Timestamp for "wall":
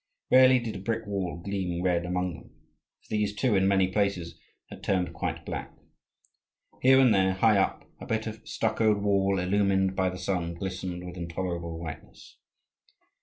1.05-1.37, 8.97-9.37